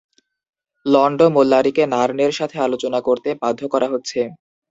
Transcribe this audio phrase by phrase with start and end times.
[0.85, 4.19] লন্ডো মোল্লারিকে নার্নের সাথে আলোচনা করতে বাধ্য করা হচ্ছে।